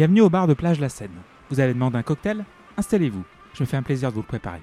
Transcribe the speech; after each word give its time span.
Bienvenue 0.00 0.22
au 0.22 0.30
bar 0.30 0.46
de 0.46 0.54
plage 0.54 0.80
La 0.80 0.88
Seine. 0.88 1.10
Vous 1.50 1.60
avez 1.60 1.74
demandé 1.74 1.98
un 1.98 2.02
cocktail 2.02 2.46
Installez-vous. 2.78 3.22
Je 3.52 3.62
me 3.62 3.66
fais 3.66 3.76
un 3.76 3.82
plaisir 3.82 4.08
de 4.08 4.14
vous 4.14 4.22
le 4.22 4.26
préparer. 4.26 4.62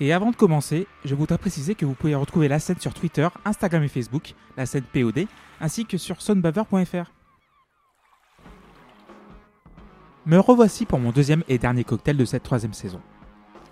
Et 0.00 0.12
avant 0.12 0.32
de 0.32 0.34
commencer, 0.34 0.88
je 1.04 1.14
voudrais 1.14 1.38
préciser 1.38 1.76
que 1.76 1.86
vous 1.86 1.94
pouvez 1.94 2.16
retrouver 2.16 2.48
la 2.48 2.58
scène 2.58 2.80
sur 2.80 2.92
Twitter, 2.92 3.28
Instagram 3.44 3.84
et 3.84 3.88
Facebook, 3.88 4.34
la 4.56 4.66
scène 4.66 4.82
POD, 4.92 5.28
ainsi 5.60 5.86
que 5.86 5.98
sur 5.98 6.20
sonbaver.fr. 6.20 7.12
Me 10.26 10.38
revoici 10.40 10.84
pour 10.84 10.98
mon 10.98 11.12
deuxième 11.12 11.44
et 11.46 11.58
dernier 11.58 11.84
cocktail 11.84 12.16
de 12.16 12.24
cette 12.24 12.42
troisième 12.42 12.74
saison. 12.74 13.00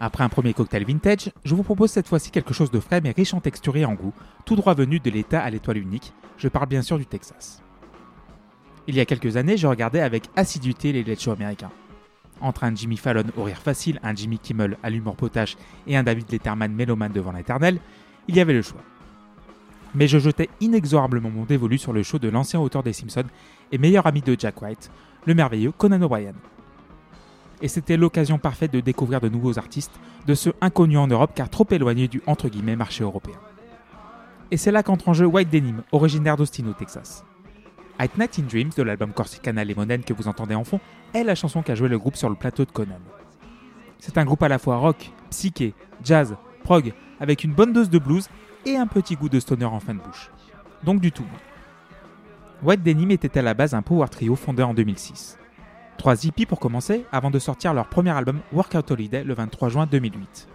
Après 0.01 0.25
un 0.25 0.29
premier 0.29 0.55
cocktail 0.55 0.85
vintage, 0.85 1.31
je 1.45 1.55
vous 1.55 1.63
propose 1.63 1.91
cette 1.91 2.09
fois-ci 2.09 2.31
quelque 2.31 2.53
chose 2.53 2.71
de 2.71 2.81
frais 2.81 3.01
mais 3.01 3.13
riche 3.13 3.35
en 3.35 3.41
texture 3.41 3.77
et 3.77 3.85
en 3.85 3.95
goût, 3.95 4.13
tout 4.45 4.57
droit 4.57 4.75
venu 4.75 4.99
de 4.99 5.11
l'État 5.11 5.41
à 5.41 5.51
l'étoile 5.51 5.79
unique, 5.79 6.13
je 6.37 6.49
parle 6.49 6.67
bien 6.67 6.83
sûr 6.83 6.99
du 6.99 7.07
Texas. 7.07 7.63
Il 8.87 8.97
y 8.97 9.01
a 9.01 9.07
quelques 9.07 9.37
années, 9.37 9.57
je 9.57 9.67
regardais 9.67 10.01
avec 10.01 10.25
assiduité 10.37 10.93
les 10.93 11.05
late 11.05 11.21
shows 11.21 11.33
américains. 11.33 11.71
Entre 12.41 12.65
un 12.65 12.75
Jimmy 12.75 12.97
Fallon 12.97 13.25
au 13.37 13.45
rire 13.45 13.59
facile, 13.59 14.01
un 14.03 14.15
Jimmy 14.15 14.39
Kimmel 14.39 14.77
à 14.83 14.91
l'humour 14.91 15.17
potache 15.17 15.57
et 15.87 15.97
un 15.97 16.03
David 16.03 16.31
Letterman 16.31 16.73
mélomane 16.73 17.13
devant 17.13 17.33
l'éternel, 17.33 17.79
il 18.29 18.37
y 18.37 18.41
avait 18.41 18.53
le 18.53 18.63
choix. 18.63 18.83
Mais 19.95 20.09
je 20.09 20.19
jetais 20.19 20.51
inexorablement 20.61 21.31
mon 21.31 21.45
dévolu 21.45 21.79
sur 21.79 21.93
le 21.93 22.03
show 22.03 22.19
de 22.19 22.29
l'ancien 22.29 22.61
auteur 22.61 22.83
des 22.83 22.93
Simpsons 22.93 23.25
et 23.71 23.79
meilleur 23.79 24.07
ami 24.07 24.21
de 24.21 24.37
Jack 24.39 24.61
White, 24.61 24.91
le 25.25 25.35
merveilleux 25.35 25.73
Conan 25.73 26.03
O'Brien. 26.03 26.35
Et 27.65 27.69
c'était 27.69 27.97
l'occasion 27.97 28.37
parfaite 28.37 28.75
de 28.75 28.81
découvrir 28.81 29.23
de 29.23 29.31
nouveaux 29.31 29.59
artistes, 29.59 29.99
de 30.27 30.35
ceux 30.35 30.53
inconnus 30.61 30.99
en 30.99 31.07
Europe 31.07 31.31
car 31.35 31.49
trop 31.49 31.67
éloignés 31.71 32.09
du 32.09 32.21
entre 32.27 32.51
guillemets 32.51 32.77
marché 32.77 33.03
européen. 33.03 33.39
Et 34.51 34.59
c'est 34.59 34.71
là 34.71 34.83
qu'entre 34.83 35.09
en 35.09 35.15
jeu 35.15 35.25
White 35.25 35.49
Denim, 35.49 35.83
originaire 35.91 36.37
d'Austin 36.37 36.67
au 36.67 36.75
Texas. 36.75 37.25
At 37.99 38.09
Night 38.19 38.39
in 38.39 38.43
Dreams 38.43 38.73
de 38.77 38.83
l'album 38.83 39.15
Corsicana 39.15 39.65
Lemonade 39.65 40.05
que 40.05 40.13
vous 40.13 40.29
entendez 40.29 40.55
en 40.55 40.63
fond 40.63 40.79
est 41.15 41.25
la 41.25 41.35
chanson 41.35 41.63
qu'a 41.63 41.75
joué 41.75 41.89
le 41.89 41.99
groupe 41.99 42.17
sur 42.17 42.29
le 42.29 42.35
plateau 42.35 42.67
de 42.67 42.71
Conan. 42.71 43.01
C'est 43.99 44.19
un 44.19 44.27
groupe 44.27 44.43
à 44.43 44.49
la 44.49 44.59
fois 44.59 44.77
rock, 44.77 45.11
psyché, 45.31 45.73
jazz, 46.03 46.37
prog, 46.65 46.93
avec 47.19 47.45
une 47.45 47.55
bonne 47.55 47.73
dose 47.73 47.89
de 47.89 47.99
blues 47.99 48.29
et 48.67 48.77
un 48.77 48.87
petit 48.87 49.17
goût 49.17 49.31
de 49.31 49.41
stoner 49.41 49.65
en 49.65 49.81
fin 49.81 49.95
de 49.95 50.01
bouche. 50.01 50.31
Donc 50.83 51.01
du 51.01 51.13
tout. 51.13 51.25
White 52.63 52.83
Denim 52.83 53.09
était 53.09 53.39
à 53.39 53.43
la 53.43 53.55
base 53.55 53.73
un 53.73 53.81
power 53.81 54.09
trio 54.11 54.37
fondé 54.37 54.63
en 54.63 54.75
2006. 54.75 55.39
Trois 55.99 56.25
hippies 56.25 56.47
pour 56.47 56.61
commencer, 56.61 57.07
avant 57.13 57.31
de 57.31 57.39
sortir 57.39 57.73
leur 57.73 57.89
premier 57.89 58.11
album 58.11 58.41
Workout 58.53 58.91
Holiday 58.91 59.25
le 59.25 59.35
23 59.35 59.69
juin 59.69 59.87
2008. 59.87 60.49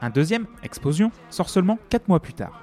Un 0.00 0.10
deuxième, 0.10 0.46
Explosion, 0.62 1.10
sort 1.30 1.48
seulement 1.48 1.78
4 1.90 2.08
mois 2.08 2.20
plus 2.20 2.34
tard. 2.34 2.62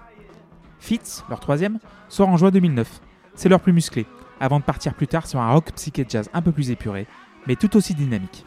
Fitz, 0.79 1.23
leur 1.29 1.40
troisième, 1.40 1.79
sort 2.09 2.29
en 2.29 2.38
juin 2.38 2.51
2009, 2.51 3.01
c'est 3.35 3.50
leur 3.50 3.59
plus 3.59 3.73
musclé, 3.73 4.06
avant 4.40 4.59
de 4.59 4.63
partir 4.63 4.94
plus 4.94 5.07
tard 5.07 5.28
sur 5.28 5.40
un 5.40 5.51
rock 5.51 5.72
psyché 5.73 6.06
jazz 6.07 6.29
un 6.34 6.41
peu 6.41 6.51
plus 6.51 6.72
épuré, 6.72 7.07
mais 7.47 7.56
tout 7.56 7.78
aussi 7.78 7.94
dynamique. 7.94 8.45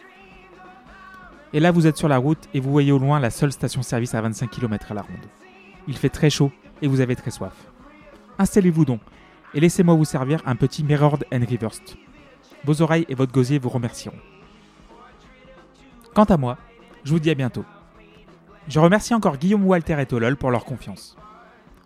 Et 1.52 1.60
là, 1.60 1.70
vous 1.70 1.86
êtes 1.86 1.96
sur 1.96 2.08
la 2.08 2.18
route 2.18 2.48
et 2.52 2.60
vous 2.60 2.72
voyez 2.72 2.90
au 2.90 2.98
loin 2.98 3.20
la 3.20 3.30
seule 3.30 3.52
station-service 3.52 4.14
à 4.14 4.20
25 4.20 4.50
km 4.50 4.90
à 4.90 4.94
la 4.94 5.02
ronde. 5.02 5.26
Il 5.86 5.96
fait 5.96 6.08
très 6.08 6.30
chaud 6.30 6.50
et 6.82 6.88
vous 6.88 7.00
avez 7.00 7.14
très 7.14 7.30
soif. 7.30 7.54
Installez-vous 8.38 8.84
donc 8.84 9.00
et 9.54 9.60
laissez-moi 9.60 9.94
vous 9.94 10.04
servir 10.04 10.42
un 10.46 10.56
petit 10.56 10.82
Mirrored 10.82 11.24
and 11.32 11.44
Reversed. 11.48 11.96
Vos 12.64 12.82
oreilles 12.82 13.06
et 13.08 13.14
votre 13.14 13.32
gosier 13.32 13.58
vous 13.58 13.68
remercieront. 13.68 14.18
Quant 16.14 16.24
à 16.24 16.36
moi, 16.36 16.58
je 17.04 17.10
vous 17.10 17.20
dis 17.20 17.30
à 17.30 17.34
bientôt. 17.34 17.64
Je 18.68 18.80
remercie 18.80 19.14
encore 19.14 19.36
Guillaume 19.36 19.66
Walter 19.66 20.00
et 20.00 20.06
Tolol 20.06 20.36
pour 20.36 20.50
leur 20.50 20.64
confiance. 20.64 21.16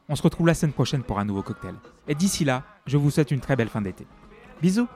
On 0.08 0.16
se 0.16 0.22
retrouve 0.22 0.46
la 0.46 0.54
semaine 0.54 0.72
prochaine 0.72 1.02
pour 1.02 1.18
un 1.18 1.24
nouveau 1.24 1.42
cocktail. 1.42 1.74
Et 2.06 2.14
d'ici 2.14 2.44
là, 2.44 2.62
je 2.86 2.96
vous 2.96 3.10
souhaite 3.10 3.30
une 3.30 3.40
très 3.40 3.56
belle 3.56 3.68
fin 3.68 3.82
d'été. 3.82 4.06
Bisous 4.62 4.88